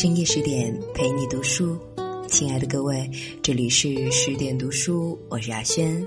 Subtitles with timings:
[0.00, 1.78] 深夜十点陪你读书，
[2.26, 3.06] 亲爱的各位，
[3.42, 6.02] 这里是十点读书，我是阿轩，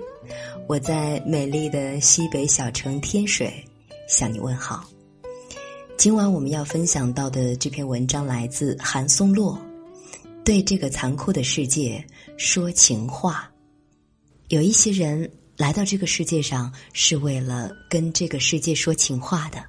[0.68, 3.54] 我在美丽的西北小城天水
[4.09, 4.83] 向你问好。
[5.95, 9.55] 今晚我们要分享到的这篇文章来自韩松洛，
[10.43, 12.04] 对这个残酷的世界
[12.36, 13.47] 说情话。
[14.47, 19.64] 有一些人来到这个世界上是为了跟这个世界说情话的。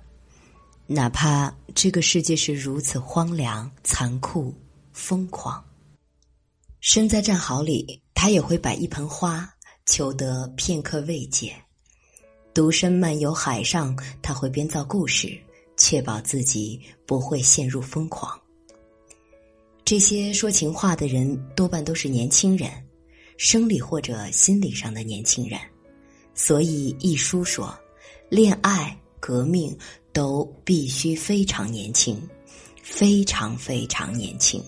[0.86, 4.54] 哪怕这个世界是如此荒凉、残酷、
[4.92, 5.64] 疯狂，
[6.80, 9.48] 身在战壕里，他也会摆一盆花，
[9.86, 11.48] 求得片刻慰藉；
[12.52, 15.40] 独身漫游海上，他会编造故事，
[15.78, 18.38] 确保自己不会陷入疯狂。
[19.86, 22.70] 这些说情话的人多半都是年轻人，
[23.38, 25.58] 生理或者心理上的年轻人，
[26.34, 27.74] 所以一书说，
[28.28, 29.74] 恋爱、革命。
[30.14, 32.16] 都必须非常年轻，
[32.82, 34.62] 非常非常年轻。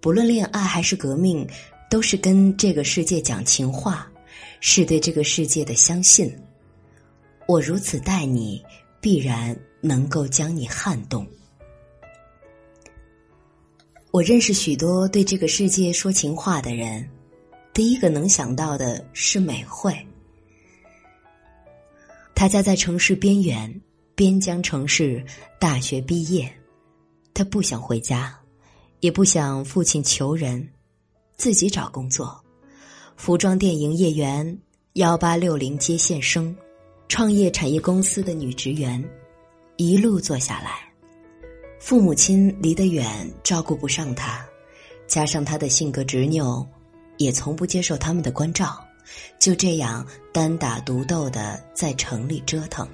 [0.00, 1.46] 不论恋爱还是革命，
[1.90, 4.10] 都是跟这个世界讲情话，
[4.60, 6.34] 是对这个世界的相信。
[7.46, 8.62] 我如此待你，
[9.00, 11.26] 必然能够将你撼动。
[14.12, 17.08] 我认识许多对这个世界说情话的人，
[17.74, 19.92] 第一个能想到的是美惠。
[22.42, 23.72] 他家在城市边缘，
[24.16, 25.24] 边疆城市。
[25.60, 26.52] 大学毕业，
[27.32, 28.36] 他不想回家，
[28.98, 30.68] 也不想父亲求人，
[31.36, 32.42] 自己找工作。
[33.14, 34.58] 服装店营业员，
[34.94, 36.52] 幺八六零接线生，
[37.06, 39.00] 创业产业公司的女职员，
[39.76, 40.80] 一路做下来。
[41.78, 43.08] 父母亲离得远，
[43.44, 44.44] 照顾不上他，
[45.06, 46.66] 加上他的性格执拗，
[47.18, 48.84] 也从不接受他们的关照。
[49.38, 52.88] 就这样单打独斗的在城里折腾。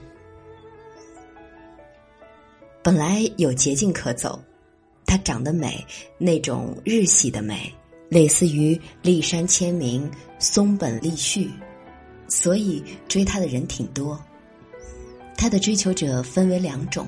[2.82, 4.42] 本来有捷径可走，
[5.04, 5.84] 她长得美，
[6.16, 7.72] 那种日系的美，
[8.08, 11.50] 类似于立山千明、松本立绪，
[12.28, 14.18] 所以追她的人挺多。
[15.36, 17.06] 她的追求者分为两种，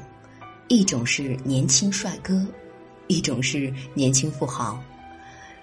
[0.69, 2.47] 一种是年轻帅哥，
[3.07, 4.83] 一种是年轻富豪。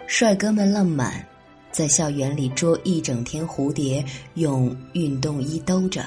[0.07, 1.23] 帅哥们浪漫。
[1.77, 6.03] 在校园里捉一整天蝴蝶，用运动衣兜着，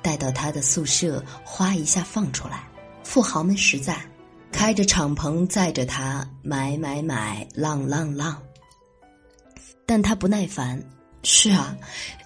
[0.00, 2.66] 带到他的宿舍，哗一下放出来。
[3.02, 3.98] 富豪们实在，
[4.50, 8.40] 开着敞篷载着他买买买，浪浪浪。
[9.84, 10.82] 但他不耐烦。
[11.22, 11.76] 是啊，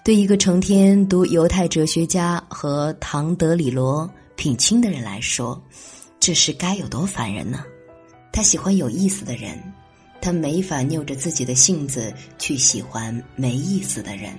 [0.05, 5.61] 对一个成天读犹太哲学家和唐德里罗品清的人来说，
[6.17, 7.65] 这是该有多烦人呢？
[8.31, 9.61] 他喜欢有意思的人。
[10.25, 14.35] 他没法拗着自己的性子去喜欢没意思的人。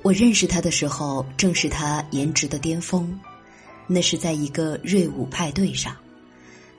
[0.00, 3.14] 我认识他的时候，正是他颜值的巅峰，
[3.86, 5.94] 那是在一个瑞舞派对上，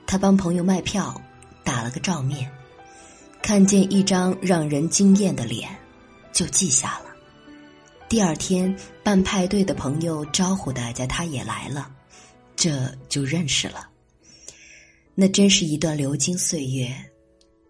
[0.08, 1.22] 他帮朋友卖票，
[1.62, 2.50] 打了个照面，
[3.40, 5.70] 看见一张让人惊艳的脸，
[6.32, 7.14] 就记下了。
[8.08, 11.88] 第二天办派对的朋友招呼大家，他也来了，
[12.56, 13.88] 这就认识了。
[15.14, 16.92] 那真是一段流金岁月。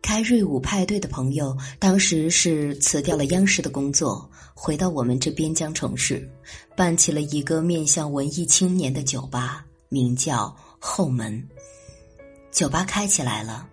[0.05, 6.31] 开瑞舞派对的朋友，当时是辞掉了央视的工作，回到我们这边疆城市，
[6.77, 11.43] 办起了一个面向文艺青年的酒吧，名叫后门。
[12.53, 13.67] 酒吧开起来了，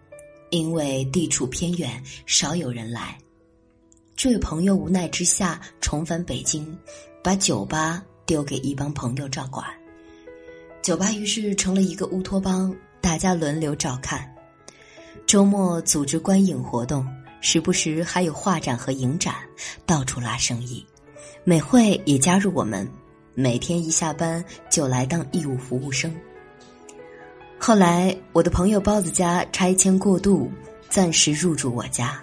[0.51, 3.17] 因为地处偏远，少有人来。
[4.15, 6.65] 这位朋友无奈之下重返北京，
[7.21, 9.67] 把酒吧丢给一帮朋友照管。
[10.81, 14.30] 酒吧于是成了一个乌托邦，大家轮流照看。
[15.25, 17.07] 周末组织观影活动，
[17.39, 19.35] 时不时还有画展和影展，
[19.85, 20.85] 到处拉生意。
[21.43, 22.87] 美惠也加入我们，
[23.33, 26.13] 每天一下班就来当义务服务生。
[27.57, 30.51] 后来我的朋友包子家拆迁过度，
[30.89, 32.21] 暂时入住我家。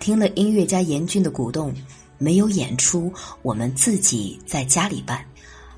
[0.00, 1.72] 听了音乐家严峻的鼓动，
[2.18, 3.12] 没有演出，
[3.42, 5.24] 我们自己在家里办。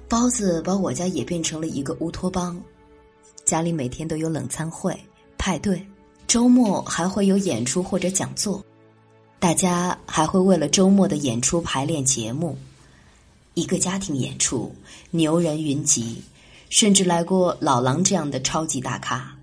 [0.08, 2.60] 包子把我家也变成了一个乌托邦，
[3.44, 4.96] 家里每天都有冷餐会、
[5.36, 5.84] 派对。
[6.26, 8.64] 周末还会有演出或者讲座，
[9.38, 12.58] 大家还会为了周末的演出排练节目。
[13.54, 14.74] 一个家庭演出，
[15.12, 16.20] 牛人云集，
[16.68, 19.34] 甚至来过老狼这样的超级大咖。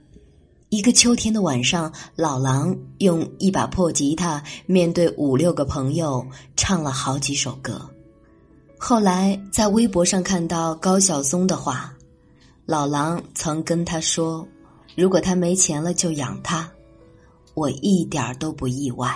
[0.69, 6.25] 一个秋天的晚上，老狼用一把破吉他，面对五六个朋友，
[6.55, 7.89] 唱了好几首歌。
[8.77, 11.93] 后来在微博上看到高晓松的话，
[12.65, 14.45] 老狼曾跟他说。
[14.95, 16.71] 如果他没钱了，就养他，
[17.53, 19.15] 我一点儿都不意外。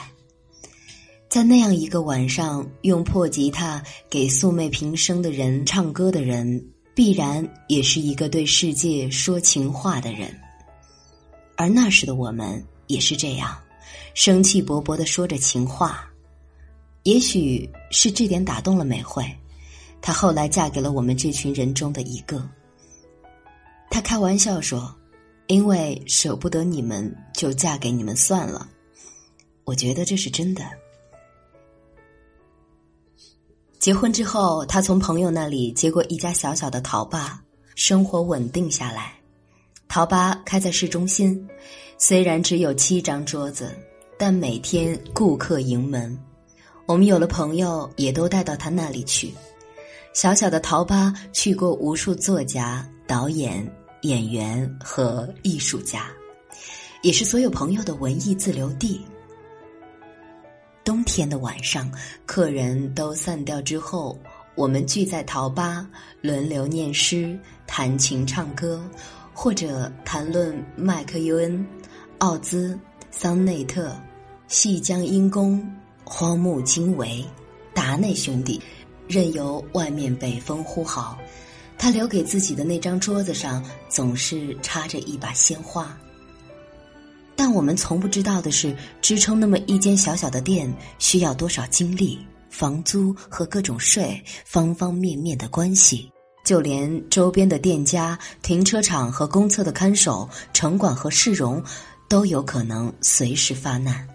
[1.30, 6.66] 在那样一个晚上，用破吉他给素昧平生的人唱歌的人，
[6.96, 10.34] 必然也是一个对世界说情话的人。
[11.56, 13.56] 而那时的我们也是这样，
[14.14, 16.10] 生气勃勃的说着情话。
[17.04, 19.24] 也许是这点打动了美惠，
[20.02, 22.50] 她后来嫁给了我们这群人中的一个。
[23.90, 24.96] 她开玩笑说
[25.48, 28.70] ：“因为舍不得你们，就嫁给你们算了。”
[29.66, 30.64] 我觉得这是真的。
[33.80, 37.44] 结婚之后，他从朋友那里接过一家小小的陶吧，
[37.76, 39.14] 生活稳定下来。
[39.88, 41.48] 陶吧开在市中心，
[41.98, 43.72] 虽然只有七张桌子，
[44.18, 46.18] 但每天顾客盈门。
[46.86, 49.34] 我们有了朋友，也都带到他那里去。
[50.14, 53.70] 小小的陶吧去过无数作家、导演、
[54.02, 56.08] 演员和艺术家，
[57.02, 59.02] 也是所有朋友的文艺自留地。
[60.84, 61.92] 冬天的晚上，
[62.26, 64.18] 客人都散掉之后，
[64.56, 65.88] 我们聚在陶吧，
[66.22, 68.82] 轮流念诗、弹琴、唱歌，
[69.34, 71.66] 或者谈论麦克尤恩、
[72.20, 72.80] 奥兹、
[73.12, 73.96] 桑内特、
[74.48, 75.66] 细江阴公。
[76.10, 77.22] 荒木经惟、
[77.74, 78.62] 达内兄弟，
[79.10, 81.20] 任由外面北风呼号，
[81.78, 85.98] 他留给自己的那张桌子上总是插着一把鲜花。
[87.36, 92.18] 但我们从不知道的是，支撑那么一间小小的店需要多少精力、
[92.50, 96.12] 房租和各种税、方方面面的关系，
[96.44, 101.64] 就连周边的店家、停车场和公厕的看守、城管和市容，
[102.10, 104.08] 都有可能随时发难。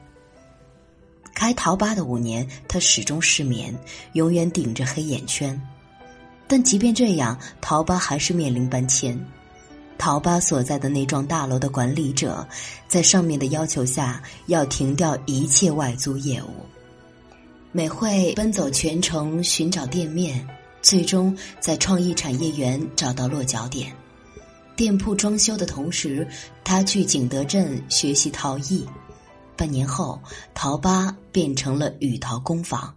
[1.33, 3.73] 开陶吧的五年，他始终失眠，
[4.15, 5.59] 永远顶着黑眼圈。
[6.47, 9.19] 但即便这样，陶吧还是面临搬迁。
[9.99, 12.47] 陶吧所在的那幢大楼的管理者，
[12.89, 16.49] 在上面的要求下，要停掉一切外租业务。
[17.71, 20.47] 美惠奔走全城寻找店面，
[20.83, 23.95] 最终在创意产业园找到落脚点。
[24.75, 26.27] 店铺装修的同时，
[26.65, 28.85] 他去景德镇学习陶艺。
[29.57, 30.21] 半年后，
[30.53, 32.93] 陶吧变成了雨陶工坊，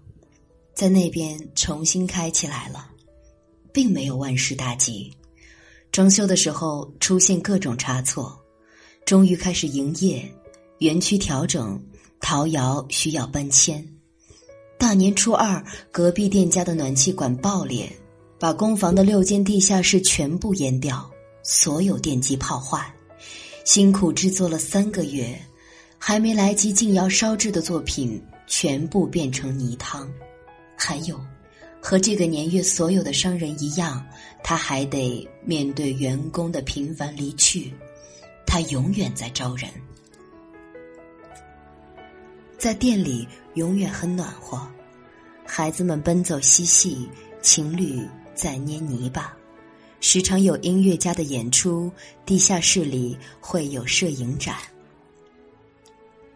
[0.74, 2.90] 在那边重新开起来了，
[3.76, 5.12] 并没有万事大吉。
[5.92, 8.40] 装修的时候出现各种差错，
[9.06, 10.24] 终于开始营业。
[10.80, 11.78] 园区调整，
[12.22, 13.86] 陶窑需要搬迁。
[14.78, 15.62] 大年初二，
[15.92, 17.92] 隔壁店家的暖气管爆裂，
[18.40, 21.12] 把工房的六间地下室全部淹掉，
[21.44, 22.90] 所有电机泡坏。
[23.66, 25.38] 辛苦制作了三个月。
[25.98, 30.08] 还没来及进窑烧制的作品，全部变成泥汤。
[30.78, 31.20] 还有，
[31.88, 34.04] 和这个年月所有的商人一样，
[34.44, 37.72] 他还得面对员工的频繁离去。
[38.44, 39.70] 他永远在招人，
[42.58, 44.68] 在店里永远很暖和。
[45.46, 47.08] 孩子们奔走嬉戏，
[47.44, 48.02] 情侣
[48.34, 49.32] 在捏泥巴，
[50.00, 51.92] 时常有音乐家的演出。
[52.26, 54.56] 地下室里会有摄影展。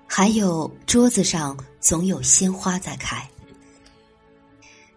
[0.05, 3.27] 还有桌子上总有鲜花在开。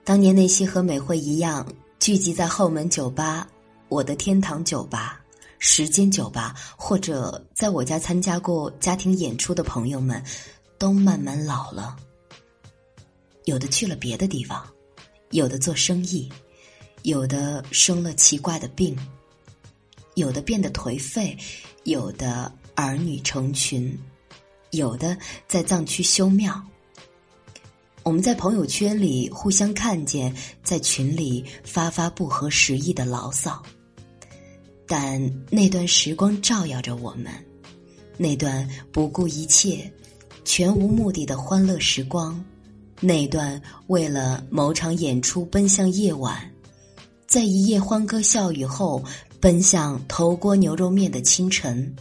[0.05, 1.67] 当年那些和美惠一样
[2.01, 3.47] 聚集在后门酒吧、
[3.89, 5.21] 我的天堂酒吧、
[5.61, 10.21] 时间酒吧，或者在我家参加过家庭演出的朋友们，
[10.77, 11.97] 都慢慢老了。
[13.45, 14.67] 有的去了别的地方，
[15.31, 16.29] 有的做生意，
[17.03, 18.97] 有的生了奇怪的病，
[20.15, 21.39] 有的变得颓废，
[21.85, 23.97] 有的儿女成群。
[24.73, 26.59] 有的在藏区修庙，
[28.05, 33.63] 我们在朋友圈里互相看见，在群里发发不合时宜的牢骚。
[34.87, 37.33] 但那段时光照耀着我们，
[38.19, 39.91] 那段不顾一切、
[40.45, 42.45] 全无目的的欢乐时光，
[43.01, 46.37] 那段为了某场演出奔向夜晚，
[47.27, 49.03] 在一夜欢歌笑语后
[49.41, 51.95] 奔向头锅牛肉面的清晨，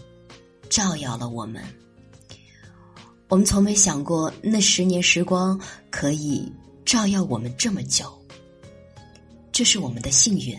[0.68, 1.64] 照耀了我们。
[3.32, 5.58] 我们从没想过，那十年时光
[5.90, 6.52] 可以
[6.84, 8.12] 照耀我们这么久。
[9.54, 10.54] 这是我们的幸运。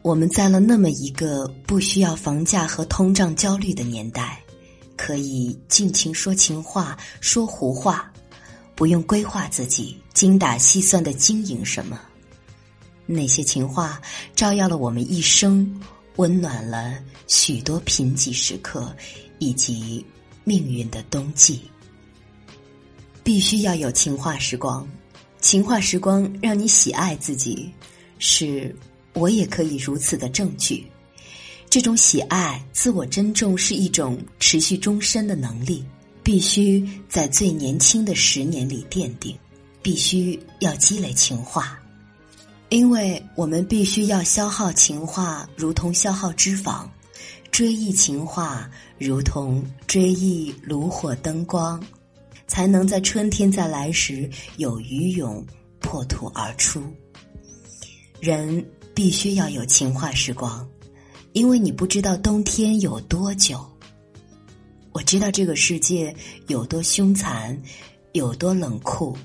[0.00, 4.42] 我们在了那么一个不需要房价和通胀焦虑的年代，
[4.96, 8.10] 可以尽情说情话、说胡话，
[8.74, 12.00] 不用规划自己精打细算的经营什么。
[13.04, 14.00] 那些情话
[14.34, 15.70] 照耀了我们一生，
[16.16, 16.94] 温暖了
[17.26, 18.90] 许多贫瘠时刻，
[19.38, 20.02] 以及
[20.44, 21.60] 命运的冬季。
[23.26, 24.88] 必须要有情话时光，
[25.40, 27.68] 情话时光让你喜爱自己，
[28.20, 28.72] 是
[29.14, 30.86] 我也可以如此的证据。
[31.68, 35.84] 这种喜爱、自我珍重是一种持续终身的能力，
[36.22, 39.36] 必须在最年轻的十年里奠定。
[39.82, 41.76] 必须要积累情话，
[42.68, 46.86] 因为我们必须要消耗情话，如同消耗脂肪，
[47.50, 51.82] 追忆情话，如同追忆炉火灯光，
[52.46, 55.44] 才能在春天再来时有鱼涌
[55.80, 56.82] 破土而出。
[58.20, 60.66] 人必须要有情话时光，
[61.32, 63.64] 因为你不知道冬天有多久。
[64.92, 66.14] 我知道这个世界
[66.46, 67.60] 有多凶残，
[68.12, 69.16] 有多冷酷。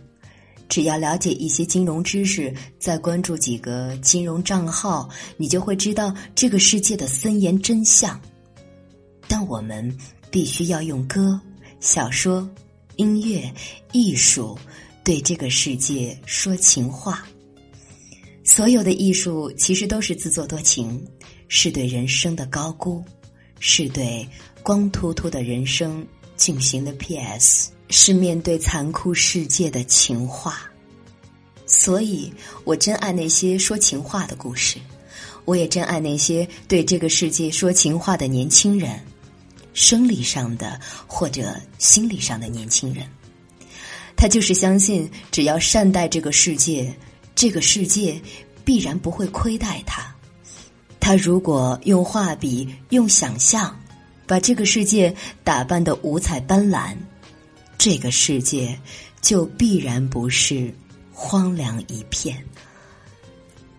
[0.68, 8.20] 只要了解一些金融知识，再关注几个金融账号，你就会知道这个世界的森严真相。
[9.28, 9.98] 但我们
[10.30, 11.40] 必须要用歌、
[11.80, 12.50] 小说、
[13.02, 13.52] 音乐、
[13.92, 14.56] 艺术
[15.04, 17.26] 对这个世界说情话。
[18.44, 21.04] 所有的艺术其实都是自作多情，
[21.48, 23.04] 是对人生的高估，
[23.60, 24.28] 是对
[24.62, 26.06] 光秃秃的人生
[26.36, 27.72] 进行的 P.S。
[27.90, 30.62] 是面对残酷世界的情话，
[31.66, 32.32] 所以
[32.64, 34.78] 我真爱那些说情话的故事，
[35.44, 38.98] 我也真爱那些对这个世界说情话的年轻人，
[39.74, 43.06] 生理上的或者心理上的年轻人。
[44.16, 46.94] 他就是相信，只要善待这个世界，
[47.34, 48.22] 这个世界
[48.64, 50.14] 必然不会亏待他。
[51.00, 53.76] 他如果用画笔、用想象，
[54.28, 56.96] 把这个世界打扮的五彩斑斓。
[57.78, 58.78] 这个世界
[59.22, 60.72] 就必然不是
[61.12, 62.38] 荒凉一片。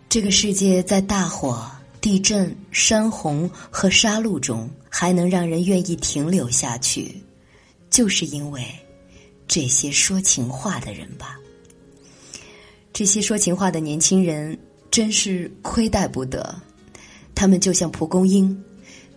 [0.08, 1.70] 这个世界在大火、
[2.02, 7.16] 地震、山洪和杀戮中还能让人愿意停留下去，
[7.88, 8.62] 就是因为
[9.48, 11.38] 这些说情话的人吧。
[12.92, 14.58] 这些说情话的年轻人
[14.90, 16.54] 真是亏待不得，
[17.34, 18.62] 他们就像蒲公英，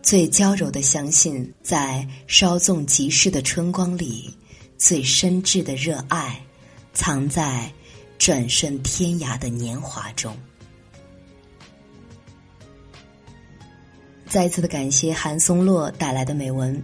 [0.02, 4.34] 最娇柔的相信，在稍纵即逝的春光里。
[4.78, 6.46] 最深挚的热爱，
[6.94, 7.72] 藏在
[8.20, 10.36] 转瞬天涯的年华中。
[14.36, 16.78] 再一次的感谢韩松洛带来的美文。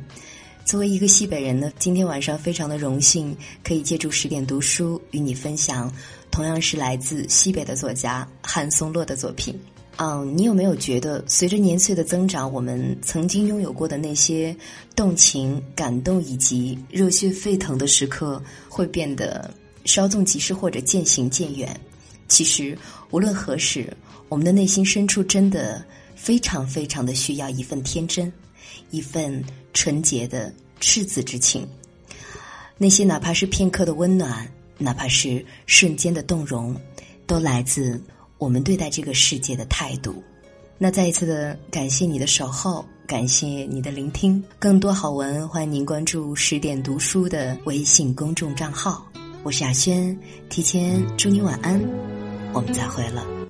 [0.63, 5.93] 作为一个西北人呢，今天晚上非常的荣幸，可以借助十点读书与你分享，
[6.31, 9.53] 同样是来自西北的作家韩松洛的作品。
[9.97, 14.55] 嗯，你有没有觉得，随着年岁的增长，我们曾经拥有过的那些
[14.95, 19.53] 动情、感动以及热血沸腾的时刻，会变得
[19.83, 21.77] 稍纵即逝或者渐行渐远？
[22.29, 22.77] 其实，
[23.09, 23.93] 无论何时，
[24.29, 25.83] 我们的内心深处真的
[26.21, 28.31] 非常非常的需要一份天真，
[28.91, 31.67] 一份纯洁的赤子之情。
[32.77, 34.47] 那些哪怕是片刻的温暖，
[34.77, 36.75] 哪怕是瞬间的动容，
[37.25, 37.99] 都来自。
[38.37, 40.23] 我们对待这个世界的态度，
[40.77, 44.43] 那再一次的感谢你的守候，感谢你的聆听。
[44.59, 49.05] 更多好文，欢迎您关注十点读书的微信公众账号。
[49.43, 50.17] 我是雅轩，
[50.49, 51.79] 提前祝你晚安，
[52.53, 53.40] 我们再会了。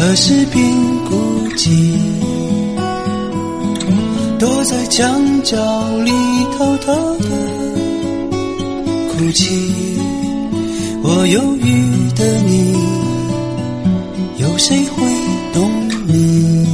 [0.00, 0.64] 何时变
[1.10, 1.16] 孤
[1.56, 1.98] 寂？
[4.38, 5.56] 躲在墙角
[6.04, 6.12] 里
[6.56, 7.28] 偷偷的
[9.10, 9.98] 哭泣。
[11.02, 12.76] 我忧郁的你，
[14.36, 15.02] 有谁会
[15.52, 15.68] 懂
[16.06, 16.64] 你？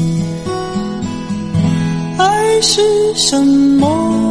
[2.19, 2.83] 爱是
[3.15, 4.24] 什么？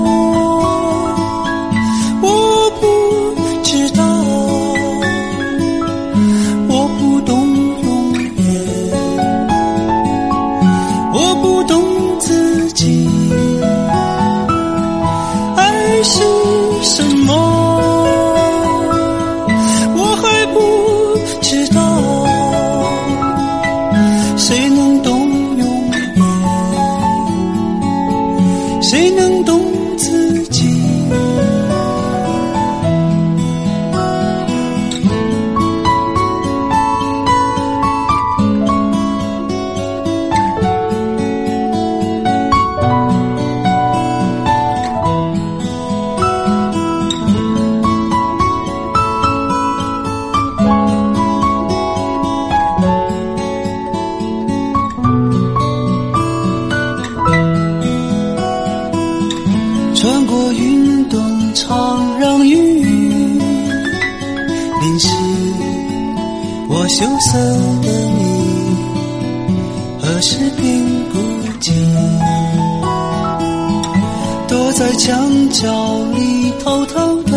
[74.75, 75.71] 在墙角
[76.15, 77.31] 里偷偷的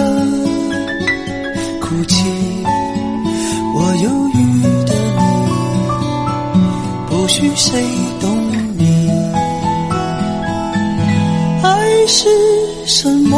[1.81, 2.25] 哭泣。
[3.75, 6.57] 我忧郁的你，
[7.11, 7.85] 不许谁
[8.21, 8.27] 懂
[8.79, 9.11] 你。
[11.63, 12.27] 爱是
[12.87, 13.37] 什么？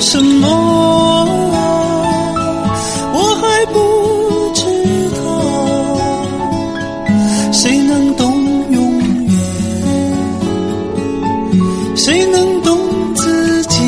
[0.00, 0.46] 什么？
[3.12, 3.78] 我还不
[4.54, 4.60] 知
[5.16, 5.22] 道，
[7.52, 8.24] 谁能懂
[8.70, 9.34] 永远？
[11.96, 12.78] 谁能懂
[13.14, 13.80] 自己？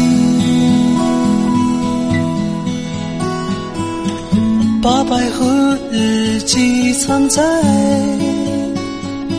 [4.83, 7.43] 把百合日记藏在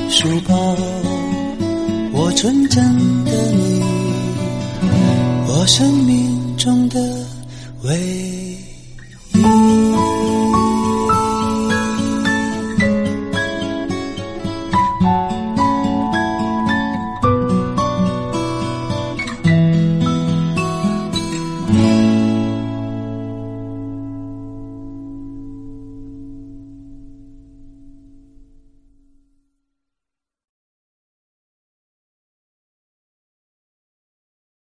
[0.09, 0.75] 书包，
[2.13, 2.83] 我纯真
[3.25, 3.81] 的你，
[5.47, 6.18] 我生命
[6.59, 6.99] 中的
[7.83, 8.68] 唯一。